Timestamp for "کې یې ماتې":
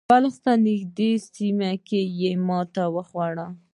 1.87-2.85